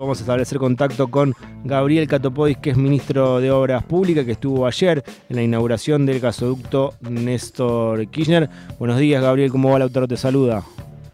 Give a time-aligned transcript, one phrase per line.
[0.00, 4.64] Vamos a establecer contacto con Gabriel Catopodis, que es ministro de Obras Públicas, que estuvo
[4.64, 8.48] ayer en la inauguración del gasoducto Néstor Kirchner.
[8.78, 10.06] Buenos días, Gabriel, ¿cómo va Lautaro?
[10.06, 10.62] Te saluda.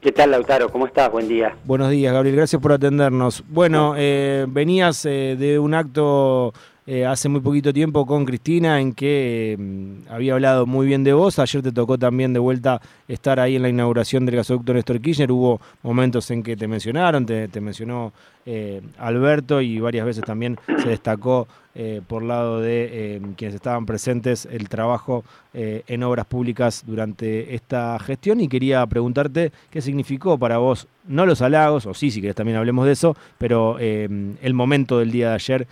[0.03, 0.69] ¿Qué tal, Lautaro?
[0.69, 1.11] ¿Cómo estás?
[1.11, 1.57] Buen día.
[1.65, 3.43] Buenos días, Gabriel, gracias por atendernos.
[3.49, 6.53] Bueno, eh, venías eh, de un acto
[6.87, 11.15] eh, hace muy poquito tiempo con Cristina en que mm, había hablado muy bien de
[11.15, 11.39] vos.
[11.39, 15.33] Ayer te tocó también de vuelta estar ahí en la inauguración del gasoducto Néstor Kirchner.
[15.33, 18.13] Hubo momentos en que te mencionaron, te, mencionó
[18.45, 24.47] eh, Alberto y varias veces también se destacó eh, por lado de quienes estaban presentes
[24.47, 25.25] el trabajo
[25.57, 31.43] en obras públicas durante esta gestión y quería preguntarte qué significó para vos, no los
[31.43, 35.35] halagos, o sí, si querés también hablemos de eso, pero el momento del día de
[35.35, 35.67] ayer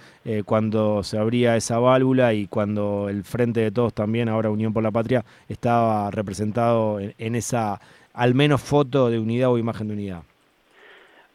[0.45, 4.85] cuando se abría esa válvula y cuando el Frente de Todos también, ahora Unión por
[4.85, 7.81] la Patria, estaba representado en, esa
[8.15, 10.23] al menos foto de unidad o imagen de unidad.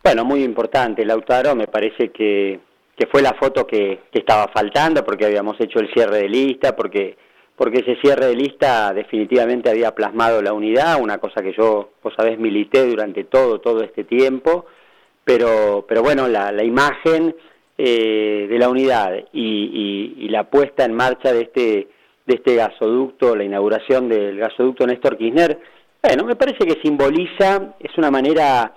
[0.03, 2.59] Bueno, muy importante, Lautaro, me parece que,
[2.97, 7.15] que fue la foto que, estaba faltando porque habíamos hecho el cierre de lista, porque,
[7.55, 12.13] porque ese cierre de lista definitivamente había plasmado la unidad, una cosa que yo, vos
[12.17, 14.65] sabés, milité durante todo, todo este tiempo,
[15.23, 17.35] pero, pero bueno, la, la imagen
[17.77, 21.87] eh, de la unidad y, la puesta en marcha de este,
[22.25, 25.59] de este gasoducto, la inauguración del gasoducto Néstor Kirchner,
[26.03, 28.73] bueno, me parece que simboliza, es una manera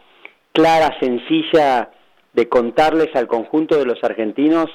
[0.53, 1.91] clara, sencilla
[2.33, 4.67] de contarles al conjunto de los argentinos,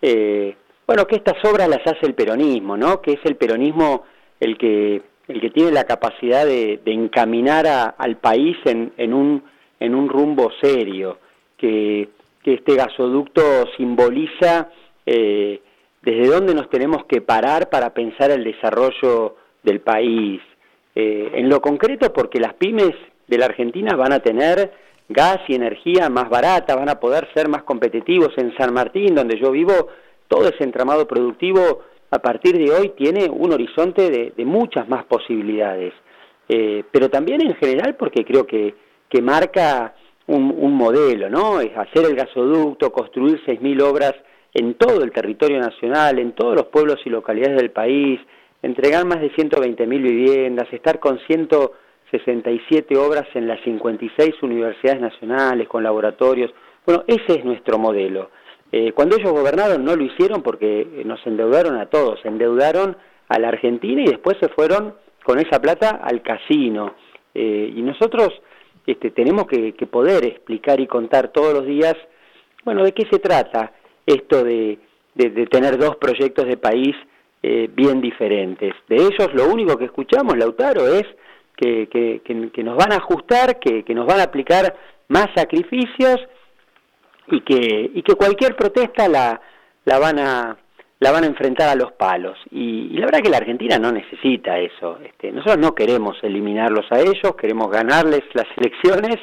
[0.00, 3.00] eh, bueno, que estas obras las hace el peronismo, ¿no?
[3.00, 4.04] Que es el peronismo
[4.40, 9.44] el que, el que tiene la capacidad de, encaminar al país en, en, un,
[9.78, 11.18] en un rumbo serio,
[11.56, 12.08] que
[12.42, 14.68] que este gasoducto simboliza
[15.06, 15.60] eh,
[16.02, 20.40] desde dónde nos tenemos que parar para pensar el desarrollo del país.
[20.94, 22.94] Eh, en lo concreto, porque las pymes
[23.28, 24.72] de la Argentina van a tener
[25.08, 29.38] gas y energía más barata, van a poder ser más competitivos en San Martín, donde
[29.38, 29.88] yo vivo,
[30.28, 35.94] todo ese entramado productivo a partir de hoy tiene un horizonte de, muchas más posibilidades.
[36.48, 38.74] Eh, pero también en general porque creo que,
[39.08, 39.94] que marca
[40.26, 41.60] un, modelo, ¿no?
[41.60, 44.14] Es hacer el gasoducto, construir 6.000 obras
[44.54, 48.20] en todo el territorio nacional, en todos los pueblos y localidades del país,
[48.62, 51.18] entregar más de 120.000 viviendas, estar con
[52.12, 56.52] 167 obras en las 56 universidades nacionales, con laboratorios.
[56.84, 58.30] Bueno, ese es nuestro modelo.
[58.70, 62.96] Eh, cuando ellos gobernaron no lo hicieron porque nos endeudaron a todos, endeudaron
[63.28, 66.94] a la Argentina y después se fueron con esa plata al casino.
[67.34, 68.28] Eh, y nosotros
[68.86, 71.94] este, tenemos que, poder explicar y contar todos los días,
[72.64, 73.72] bueno, de qué se trata
[74.06, 74.78] esto de,
[75.50, 76.96] tener dos proyectos de país
[77.42, 78.74] eh, bien diferentes.
[78.88, 81.04] De ellos lo único que escuchamos, Lautaro, es
[81.62, 84.74] que, nos van a ajustar, que, nos van a aplicar
[85.08, 86.16] más sacrificios
[87.28, 89.40] y que, y que cualquier protesta la,
[89.84, 90.56] la van a
[91.02, 92.38] la van a enfrentar a los palos.
[92.52, 95.00] Y, la verdad que la Argentina no necesita eso.
[95.04, 99.16] Este, nosotros no queremos eliminarlos a ellos, queremos ganarles las elecciones,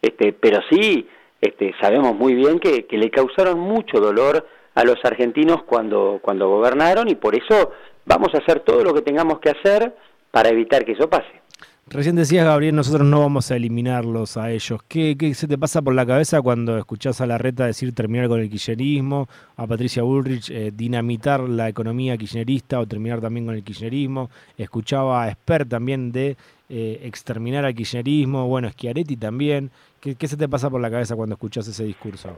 [0.00, 1.08] este, pero sí
[1.40, 6.48] este, sabemos muy bien que, que le causaron mucho dolor a los argentinos cuando, cuando
[6.48, 7.72] gobernaron y por eso
[8.06, 9.94] vamos a hacer todo lo que tengamos que hacer
[10.30, 11.42] para evitar que eso pase.
[11.86, 14.82] Recién decías, Gabriel, nosotros no vamos a eliminarlos a ellos.
[14.88, 18.40] ¿Qué, se te pasa por la cabeza cuando escuchás a la reta decir terminar con
[18.40, 23.62] el kirchnerismo, a Patricia Bullrich eh, dinamitar la economía kirchnerista o terminar también con el
[23.62, 24.30] kirchnerismo?
[24.56, 26.38] Escuchaba a Esper también de
[26.70, 29.70] eh, exterminar al kirchnerismo, bueno, Schiaretti también.
[30.00, 32.30] ¿Qué, se te pasa por la cabeza cuando escuchás ese discurso?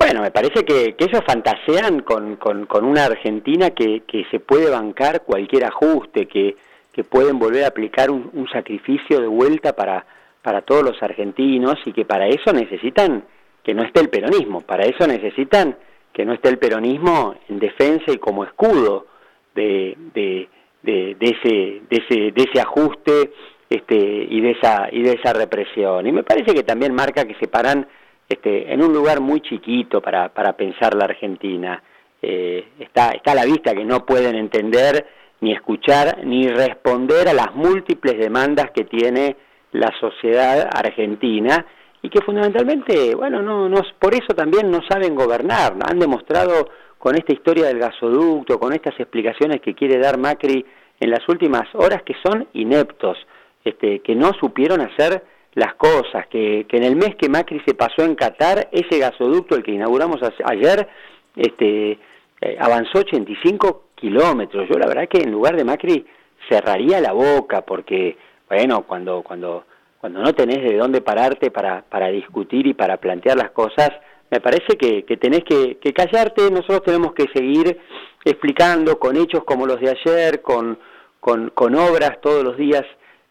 [0.00, 5.22] Bueno, me parece que, ellos fantasean con, con, una Argentina que, que se puede bancar
[5.22, 6.56] cualquier ajuste, que
[6.92, 10.04] que pueden volver a aplicar un, sacrificio de vuelta para,
[10.42, 13.24] para todos los argentinos y que para eso necesitan
[13.62, 15.76] que no esté el peronismo, para eso necesitan
[16.12, 19.06] que no esté el peronismo en defensa y como escudo
[19.54, 20.48] de, de,
[20.82, 23.32] de, ese, de, ese, de ese ajuste
[23.70, 26.06] este, y, de esa, y de esa represión.
[26.06, 27.86] Y me parece que también marca que se paran
[28.28, 31.82] este, en un lugar muy chiquito para, para pensar la Argentina.
[32.20, 35.06] Eh, está, está a la vista que no pueden entender
[35.42, 39.36] ni escuchar ni responder a las múltiples demandas que tiene
[39.72, 41.66] la sociedad argentina
[42.00, 47.16] y que fundamentalmente, bueno, no, no, por eso también no saben gobernar, han demostrado con
[47.16, 50.64] esta historia del gasoducto, con estas explicaciones que quiere dar Macri
[51.00, 53.18] en las últimas horas que son ineptos,
[53.64, 55.24] este, que no supieron hacer
[55.54, 59.56] las cosas, que, que en el mes que Macri se pasó en Qatar, ese gasoducto,
[59.56, 60.88] el que inauguramos ayer,
[61.34, 61.98] este,
[62.40, 64.68] eh, avanzó 85 kilómetros.
[64.68, 66.04] Yo la verdad que en lugar de Macri
[66.48, 68.18] cerraría la boca porque,
[68.48, 69.64] bueno, cuando, cuando,
[69.98, 73.90] cuando no tenés de dónde pararte para, para discutir y para plantear las cosas,
[74.30, 77.78] me parece que, tenés que, callarte, nosotros tenemos que seguir
[78.24, 80.78] explicando con hechos como los de ayer, con,
[81.20, 82.82] con, obras todos los días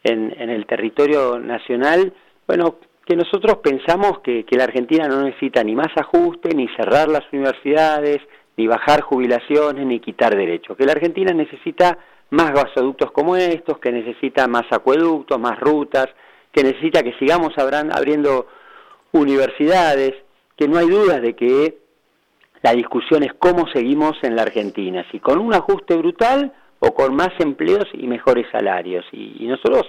[0.03, 2.13] en, en, el territorio nacional,
[2.47, 2.75] bueno,
[3.05, 7.23] que nosotros pensamos que, que la Argentina no necesita ni más ajuste, ni cerrar las
[7.33, 8.19] universidades,
[8.57, 11.97] ni bajar jubilaciones, ni quitar derechos, que la Argentina necesita
[12.31, 16.07] más gasoductos como estos, que necesita más acueductos, más rutas,
[16.51, 18.47] que necesita que sigamos abriendo
[19.13, 20.13] universidades,
[20.55, 21.77] que no hay dudas de que
[22.61, 27.15] la discusión es cómo seguimos en la Argentina, si con un ajuste brutal o con
[27.15, 29.05] más empleos y mejores salarios.
[29.11, 29.83] Y, nosotros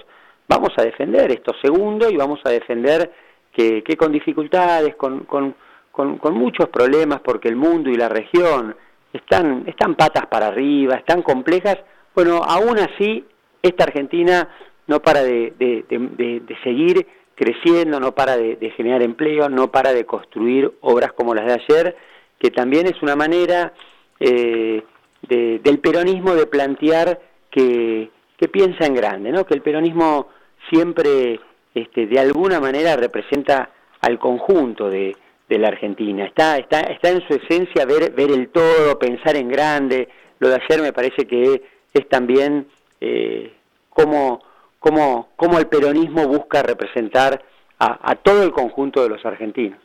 [0.49, 3.13] vamos a defender esto segundo y vamos a defender
[3.53, 5.55] que, con dificultades, con, con,
[5.93, 8.75] con, muchos problemas, porque el mundo y la región
[9.13, 11.79] están, están patas para arriba, están complejas,
[12.15, 13.25] bueno, aún así
[13.63, 14.49] esta Argentina
[14.89, 20.71] no para de, de seguir creciendo, no para de, generar empleo, no para de construir
[20.81, 21.97] obras como las de ayer,
[22.39, 23.73] que también es una manera
[24.21, 24.83] eh,
[25.23, 28.11] del peronismo de plantear que,
[28.51, 29.47] piensa en grande, ¿no?
[29.47, 30.27] que el peronismo
[30.69, 31.39] siempre
[31.75, 35.17] este, de alguna manera representa al conjunto de,
[35.59, 36.25] la Argentina.
[36.25, 40.09] Está, está, está en su esencia ver, ver el todo, pensar en grande.
[40.39, 41.63] Lo de ayer me parece que
[41.93, 42.67] es también
[43.01, 43.53] eh,
[43.91, 44.43] cómo,
[44.81, 47.43] cómo el peronismo busca representar
[47.83, 49.79] a, todo el conjunto de los argentinos.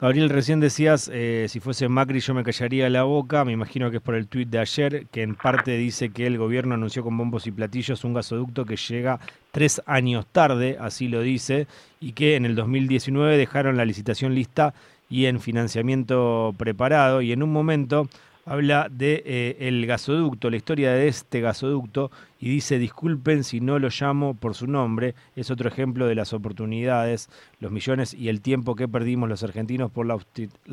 [0.00, 3.98] Gabriel, recién decías, eh, si fuese Macri yo me callaría la boca, me imagino que
[3.98, 7.16] es por el tuit de ayer, que en parte dice que el gobierno anunció con
[7.16, 9.20] bombos y platillos un gasoducto que llega
[9.52, 11.68] tres años tarde, así lo dice,
[12.00, 14.74] y que en el 2019 dejaron la licitación lista
[15.14, 18.08] y en financiamiento preparado, y en un momento
[18.46, 23.78] habla de eh, el gasoducto, la historia de este gasoducto y dice disculpen si no
[23.78, 25.14] lo llamo por su nombre.
[25.36, 27.28] Es otro ejemplo de las oportunidades,
[27.60, 30.16] los millones y el tiempo que perdimos los argentinos por la,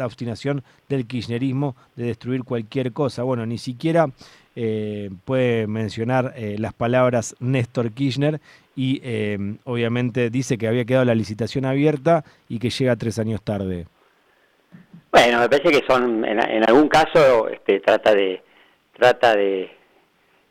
[0.03, 3.21] obstinación del kirchnerismo de destruir cualquier cosa.
[3.21, 4.07] Bueno, ni siquiera
[4.55, 8.41] eh, puede mencionar eh, las palabras Néstor Kirchner
[8.75, 9.03] y
[9.65, 13.85] obviamente dice que había quedado la licitación abierta y que llega tres años tarde.
[15.11, 18.41] Bueno, me parece que son, en, algún caso, este, trata de
[18.93, 19.69] trata de,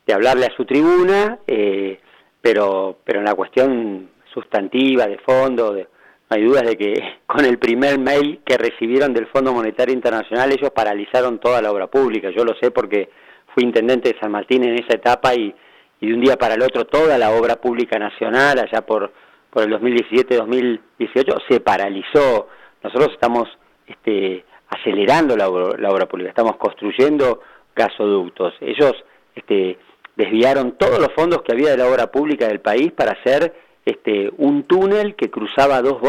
[0.06, 1.98] de hablarle a su tribuna, eh,
[2.42, 6.92] pero pero en la cuestión sustantiva, de fondo, no hay dudas de que
[7.26, 11.86] con el primer mail que recibieron del Fondo Monetario Internacional ellos paralizaron toda la obra
[11.86, 12.30] pública.
[12.30, 13.08] Yo lo sé porque
[13.54, 15.54] fui intendente de San Martín en esa etapa y,
[16.00, 19.12] y de un día para el otro toda la obra pública nacional, allá por,
[19.50, 22.48] por el 2017-2018, se paralizó.
[22.82, 23.48] Nosotros estamos
[23.86, 27.40] este, acelerando la, obra pública, estamos construyendo
[27.74, 28.54] gasoductos.
[28.60, 28.92] Ellos
[29.34, 29.78] este,
[30.16, 33.52] desviaron todos los fondos que había de la obra pública del país para hacer
[33.84, 36.00] este, un túnel que cruzaba dos,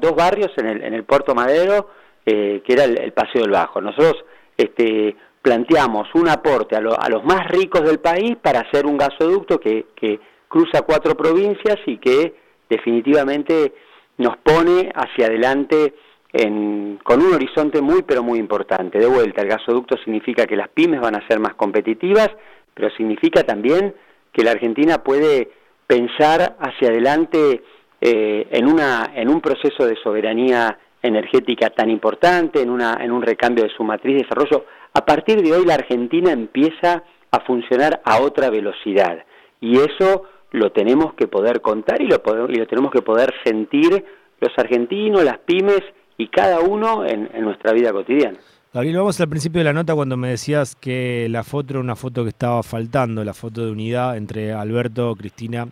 [0.00, 1.90] dos barrios en el, en el Puerto Madero,
[2.26, 3.80] eh, que era el, Paseo del Bajo.
[3.80, 4.24] Nosotros
[4.56, 9.86] este, planteamos un aporte a, los más ricos del país para hacer un gasoducto que,
[9.96, 12.34] que cruza cuatro provincias y que
[12.68, 13.72] definitivamente
[14.18, 15.94] nos pone hacia adelante
[16.32, 18.98] con un horizonte muy pero muy importante.
[18.98, 22.30] De vuelta, el gasoducto significa que las pymes van a ser más competitivas,
[22.74, 23.94] pero significa también
[24.32, 25.50] que la Argentina puede
[25.86, 27.62] pensar hacia adelante
[28.00, 33.22] eh, en, una, en un proceso de soberanía energética tan importante, en, una, en un
[33.22, 34.66] recambio de su matriz de desarrollo.
[34.94, 39.24] A partir de hoy la Argentina empieza a funcionar a otra velocidad
[39.60, 44.04] y eso lo tenemos que poder contar y lo, y lo tenemos que poder sentir
[44.40, 45.82] los argentinos, las pymes
[46.20, 48.38] y cada uno en, nuestra vida cotidiana.
[48.74, 51.96] Gabriel, vamos al principio de la nota cuando me decías que la foto era una
[51.96, 55.68] foto que estaba faltando, la foto de unidad entre Alberto, Cristina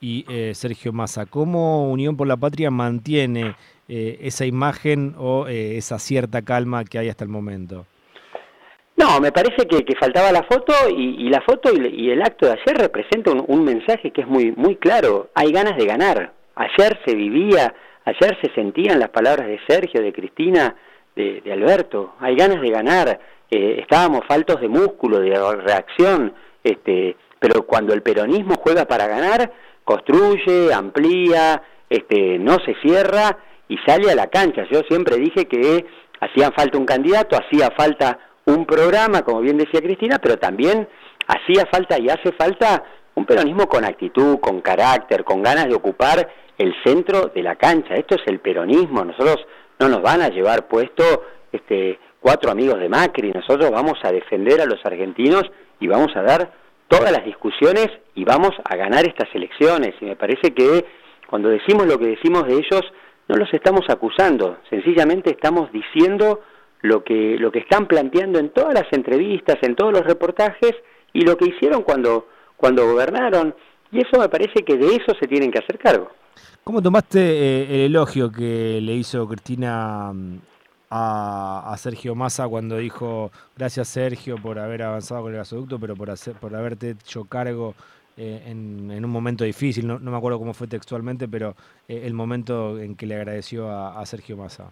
[0.00, 1.26] y eh, Sergio Massa.
[1.26, 3.54] ¿Cómo Unión por la Patria mantiene
[3.88, 7.86] eh, esa imagen o eh, esa cierta calma que hay hasta el momento?
[8.96, 12.76] No, me parece que, faltaba la foto y, la foto y, el acto de ayer
[12.78, 15.30] representa un, un mensaje que es muy, muy claro.
[15.34, 16.32] Hay ganas de ganar.
[16.56, 17.74] Ayer se vivía
[18.04, 20.74] Ayer se sentían las palabras de Sergio, de Cristina,
[21.16, 22.14] de, Alberto.
[22.20, 23.20] Hay ganas de ganar.
[23.50, 26.34] Eh, estábamos faltos de músculo, de reacción.
[26.62, 29.52] Este, pero cuando el peronismo juega para ganar,
[29.84, 34.66] construye, amplía, este, no se cierra y sale a la cancha.
[34.70, 35.86] Yo siempre dije que
[36.20, 40.88] hacía falta un candidato, hacía falta un programa, como bien decía Cristina, pero también
[41.26, 42.82] hacía falta y hace falta
[43.14, 47.94] un peronismo con actitud, con carácter, con ganas de ocupar el centro de la cancha.
[47.94, 49.04] Esto es el peronismo.
[49.04, 49.46] Nosotros
[49.78, 53.32] no nos van a llevar puesto este, cuatro amigos de Macri.
[53.32, 55.44] Nosotros vamos a defender a los argentinos
[55.80, 56.52] y vamos a dar
[56.88, 59.94] todas las discusiones y vamos a ganar estas elecciones.
[60.00, 60.84] Y me parece que
[61.28, 62.82] cuando decimos lo que decimos de ellos,
[63.28, 66.42] no los estamos acusando, sencillamente estamos diciendo
[66.82, 70.72] lo que, lo que están planteando en todas las entrevistas, en todos los reportajes
[71.14, 73.54] y lo que hicieron cuando, cuando gobernaron.
[73.90, 76.10] Y eso me parece que de eso se tienen que hacer cargo.
[76.62, 80.38] ¿Cómo tomaste eh, el elogio que le hizo Cristina mm,
[80.90, 86.12] a, Sergio Massa cuando dijo gracias Sergio por haber avanzado con el gasoducto, pero por,
[86.40, 87.74] por haberte hecho cargo
[88.16, 89.86] eh, en, un momento difícil?
[89.86, 91.54] No, me acuerdo cómo fue textualmente, pero
[91.88, 94.70] eh, el momento en que le agradeció a Sergio Massa.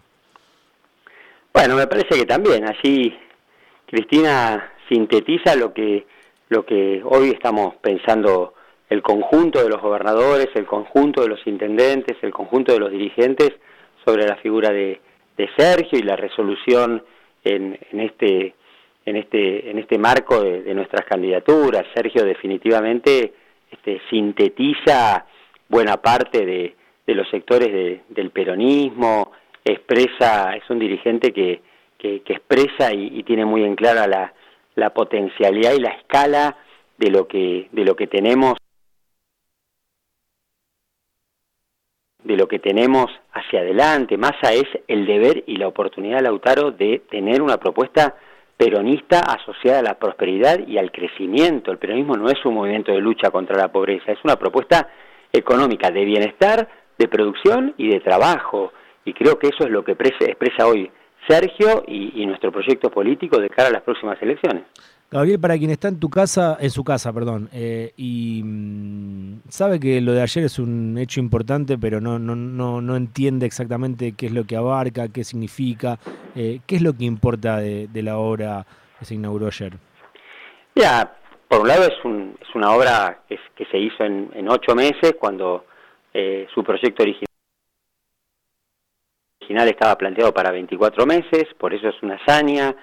[1.53, 3.15] Bueno, me parece que también allí
[3.85, 6.07] Cristina sintetiza lo que
[6.49, 8.52] lo que hoy estamos pensando
[8.93, 13.51] el conjunto de los gobernadores, el conjunto de los intendentes, el conjunto de los dirigentes
[14.05, 15.01] sobre la figura de,
[15.57, 17.03] Sergio y la resolución
[17.43, 18.53] en, este
[19.03, 21.87] en este en este marco de, nuestras candidaturas.
[21.95, 23.33] Sergio definitivamente
[23.71, 25.25] este, sintetiza
[25.67, 26.75] buena parte de,
[27.07, 29.31] los sectores del peronismo,
[29.65, 31.61] expresa, es un dirigente que,
[31.97, 34.33] que, expresa y, tiene muy en clara la,
[34.75, 36.57] la potencialidad y la escala
[36.99, 38.53] de lo que, de lo que tenemos
[42.23, 44.17] de lo que tenemos hacia adelante.
[44.17, 48.15] Massa es el deber y la oportunidad, Lautaro, de tener una propuesta
[48.57, 51.71] peronista asociada a la prosperidad y al crecimiento.
[51.71, 54.87] El peronismo no es un movimiento de lucha contra la pobreza, es una propuesta
[55.31, 58.71] económica de bienestar, de producción y de trabajo.
[59.05, 60.89] Y creo que eso es lo que expresa hoy
[61.27, 64.63] Sergio y, nuestro proyecto político de cara a las próximas elecciones.
[65.13, 69.79] Gabriel, para quien está en tu casa, en su casa, perdón, eh, y mm, sabe
[69.79, 74.13] que lo de ayer es un hecho importante, pero no, no, no, no entiende exactamente
[74.17, 75.99] qué es lo que abarca, qué significa,
[76.35, 78.65] eh, qué es lo que importa de, la obra
[78.97, 79.73] que se inauguró ayer.
[80.73, 81.15] Ya,
[81.47, 83.37] por un lado es, un, es una obra que,
[83.69, 85.65] se hizo en, ocho meses, cuando
[86.11, 87.27] eh, su proyecto original
[89.41, 92.75] original estaba planteado para 24 meses, por eso es una hazaña.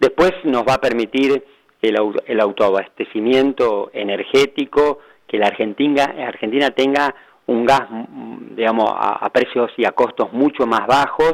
[0.00, 1.44] Después nos va a permitir
[1.82, 1.96] el,
[2.26, 7.14] el autoabastecimiento energético, que la Argentina, Argentina tenga
[7.46, 7.82] un gas,
[8.56, 11.32] digamos, a, precios y a costos mucho más bajos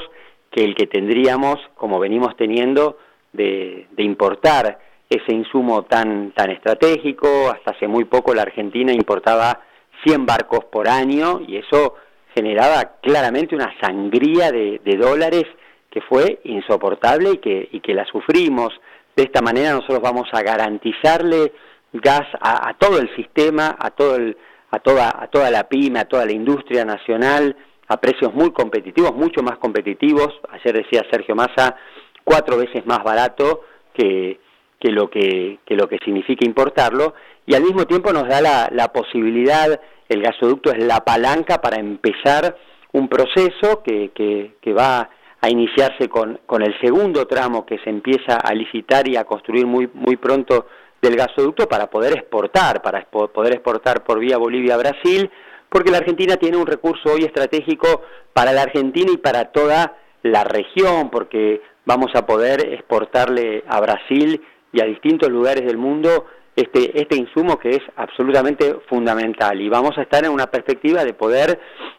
[0.50, 2.98] que el que tendríamos, como venimos teniendo,
[3.32, 7.50] de, de, importar ese insumo tan, tan estratégico.
[7.50, 9.60] Hasta hace muy poco la Argentina importaba
[10.04, 11.94] 100 barcos por año y eso
[12.34, 15.44] generaba claramente una sangría de, dólares
[15.90, 18.68] que fue insoportable y que, y que la sufrimos.
[19.16, 21.52] De esta manera nosotros vamos a garantizarle
[21.92, 24.36] gas a, todo el sistema, a, todo el,
[24.70, 27.56] a, toda, a toda la pyme, a toda la industria nacional,
[27.88, 30.28] a precios muy competitivos, mucho más competitivos.
[30.50, 31.74] Ayer decía Sergio Massa,
[32.22, 34.38] cuatro veces más barato que,
[34.78, 37.14] que, lo, que, que lo que significa importarlo,
[37.46, 39.80] y al mismo tiempo nos da la, la posibilidad
[40.10, 42.56] el gasoducto es la palanca para empezar
[42.92, 45.08] un proceso que, que, va
[45.40, 49.66] a iniciarse con, con, el segundo tramo que se empieza a licitar y a construir
[49.66, 50.66] muy, muy pronto
[51.00, 55.30] del gasoducto para poder exportar, para poder exportar por vía Bolivia-Brasil,
[55.70, 58.02] porque la Argentina tiene un recurso hoy estratégico
[58.34, 64.42] para la Argentina y para toda la región, porque vamos a poder exportarle a Brasil
[64.72, 69.60] y a distintos lugares del mundo este, este insumo que es absolutamente fundamental.
[69.60, 71.58] Y vamos a estar en una perspectiva de poder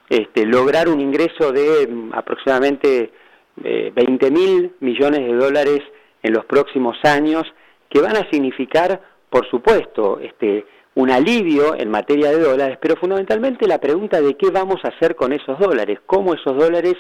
[0.09, 3.11] este, lograr un ingreso de mm, aproximadamente
[3.63, 5.81] eh, 20 mil millones de dólares
[6.23, 7.43] en los próximos años
[7.89, 10.65] que van a significar, por supuesto, este,
[10.95, 15.15] un alivio en materia de dólares, pero fundamentalmente la pregunta de qué vamos a hacer
[15.15, 16.95] con esos dólares, cómo esos dólares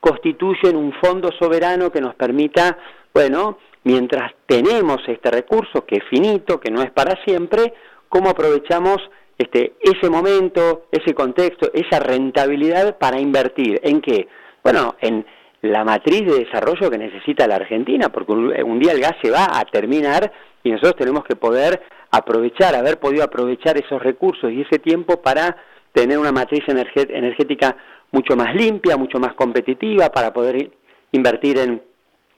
[0.00, 2.78] constituyen un fondo soberano que nos permita,
[3.12, 7.72] bueno, mientras tenemos este recurso que es finito, que no es para siempre,
[8.08, 8.98] cómo aprovechamos
[9.38, 13.80] este, ese momento, ese contexto, esa rentabilidad para invertir.
[13.82, 14.28] ¿En qué?
[14.62, 15.26] Bueno, en
[15.64, 19.46] la matriz de desarrollo que necesita la Argentina, porque un, día el gas se va
[19.50, 20.30] a terminar
[20.62, 25.56] y nosotros tenemos que poder aprovechar, haber podido aprovechar esos recursos y ese tiempo para
[25.92, 27.76] tener una matriz energética
[28.12, 30.70] mucho más limpia, mucho más competitiva, para poder
[31.12, 31.82] invertir en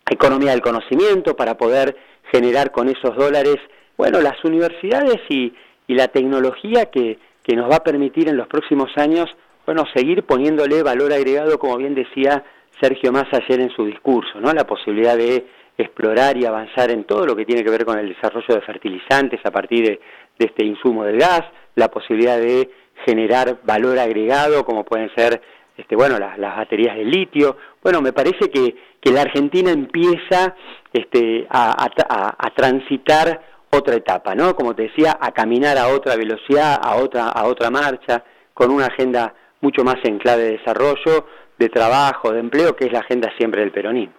[0.09, 1.97] economía del conocimiento para poder
[2.31, 3.57] generar con esos dólares,
[3.97, 5.53] bueno, las universidades y,
[5.87, 9.27] y la tecnología que, que nos va a permitir en los próximos años,
[9.65, 12.45] bueno, seguir poniéndole valor agregado, como bien decía
[12.81, 14.53] Sergio Más ayer en su discurso, ¿no?
[14.53, 15.47] La posibilidad de
[15.79, 19.41] explorar y avanzar en todo lo que tiene que ver con el desarrollo de fertilizantes
[19.45, 20.01] a partir de,
[20.39, 21.43] este insumo del gas,
[21.77, 22.71] la posibilidad de
[23.07, 25.41] generar valor agregado, como pueden ser
[25.77, 27.57] este, bueno, las, baterías de litio.
[27.83, 30.55] Bueno, me parece que, que la Argentina empieza
[30.93, 33.41] este, a, a, transitar
[33.71, 34.55] otra etapa, ¿no?
[34.55, 38.87] Como te decía, a caminar a otra velocidad, a otra, a otra marcha, con una
[38.87, 41.27] agenda mucho más en clave de desarrollo,
[41.59, 44.15] de trabajo, de empleo, que es la agenda siempre del peronismo.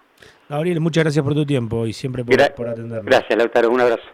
[0.48, 3.04] Gabriel, muchas gracias por tu tiempo y siempre por, por atendernos.
[3.04, 3.70] Gracias, Lautaro.
[3.70, 4.02] Un abrazo.